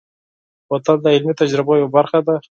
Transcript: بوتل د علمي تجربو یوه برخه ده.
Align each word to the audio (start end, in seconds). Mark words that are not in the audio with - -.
بوتل 0.67 0.97
د 1.01 1.05
علمي 1.15 1.33
تجربو 1.41 1.79
یوه 1.81 1.91
برخه 1.97 2.19
ده. 2.27 2.35